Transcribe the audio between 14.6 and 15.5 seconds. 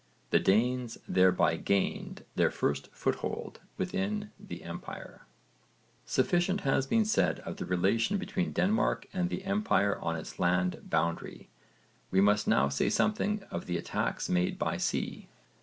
sea.